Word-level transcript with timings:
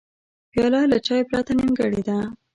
پیاله 0.51 0.81
له 0.91 0.97
چای 1.05 1.21
پرته 1.29 1.51
نیمګړې 1.57 2.01
ده. 2.07 2.17